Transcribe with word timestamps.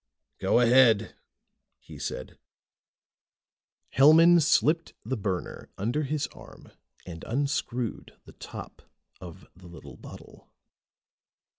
"Go 0.39 0.59
ahead," 0.59 1.13
he 1.77 1.99
said. 1.99 2.39
Hellman 3.93 4.39
slipped 4.41 4.95
the 5.05 5.15
burner 5.15 5.69
under 5.77 6.01
his 6.05 6.25
arm 6.33 6.71
and 7.05 7.23
unscrewed 7.27 8.17
the 8.25 8.33
top 8.33 8.81
of 9.19 9.47
the 9.55 9.67
little 9.67 9.97
bottle. 9.97 10.49